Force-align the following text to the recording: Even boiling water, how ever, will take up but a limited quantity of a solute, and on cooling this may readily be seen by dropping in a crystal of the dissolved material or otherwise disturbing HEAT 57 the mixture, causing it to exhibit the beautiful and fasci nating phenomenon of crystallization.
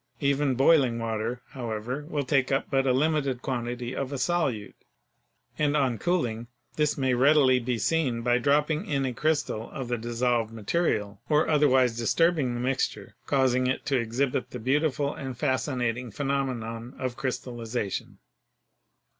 Even 0.19 0.55
boiling 0.55 0.97
water, 0.97 1.43
how 1.49 1.69
ever, 1.71 2.05
will 2.05 2.23
take 2.23 2.51
up 2.51 2.71
but 2.71 2.87
a 2.87 2.91
limited 2.91 3.43
quantity 3.43 3.95
of 3.95 4.11
a 4.11 4.15
solute, 4.15 4.73
and 5.59 5.77
on 5.77 5.99
cooling 5.99 6.47
this 6.75 6.97
may 6.97 7.13
readily 7.13 7.59
be 7.59 7.77
seen 7.77 8.23
by 8.23 8.39
dropping 8.39 8.87
in 8.87 9.05
a 9.05 9.13
crystal 9.13 9.69
of 9.69 9.89
the 9.89 9.99
dissolved 9.99 10.51
material 10.51 11.21
or 11.29 11.47
otherwise 11.47 11.95
disturbing 11.95 12.47
HEAT 12.47 12.53
57 12.53 12.53
the 12.63 12.67
mixture, 12.67 13.15
causing 13.27 13.67
it 13.67 13.85
to 13.85 13.95
exhibit 13.99 14.49
the 14.49 14.57
beautiful 14.59 15.13
and 15.13 15.37
fasci 15.37 15.75
nating 15.75 16.11
phenomenon 16.11 16.95
of 16.97 17.15
crystallization. 17.15 18.17